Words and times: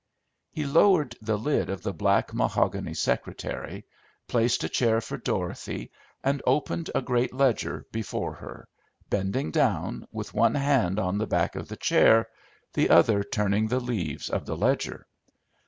He 0.51 0.65
lowered 0.65 1.15
the 1.21 1.37
lid 1.37 1.69
of 1.69 1.83
the 1.83 1.93
black 1.93 2.33
mahogany 2.33 2.95
secretary, 2.95 3.85
placed 4.27 4.63
a 4.63 4.69
chair 4.69 4.99
for 4.99 5.15
Dorothy 5.17 5.91
and 6.23 6.41
opened 6.47 6.89
a 6.95 7.03
great 7.03 7.35
ledger 7.35 7.85
before 7.91 8.33
her, 8.33 8.67
bending 9.11 9.51
down, 9.51 10.07
with 10.11 10.33
one 10.33 10.55
hand 10.55 10.97
on 10.97 11.19
the 11.19 11.27
back 11.27 11.55
of 11.55 11.67
the 11.67 11.77
chair, 11.77 12.27
the 12.73 12.89
other 12.89 13.21
turning 13.23 13.67
the 13.67 13.79
leaves 13.79 14.27
of 14.31 14.47
the 14.47 14.57
ledger. 14.57 15.05